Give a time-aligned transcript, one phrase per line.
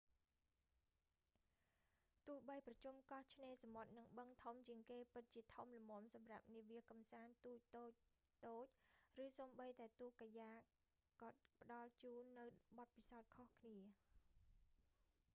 [2.25, 8.73] ទោះបីប្រជុំកោះឆ្នេរសមុទ្រ និងបឹងធំជាងគេពិតជាធំល្មមសម្រាប់នាវាកំសាន្ត ទូកតូចៗ
[9.23, 10.59] ឬសូម្បីតែទូកកាយ៉ាក
[11.21, 13.77] ក៏ផ្តល់ជូននូវបទពិសោធន៍ខុសគ្នា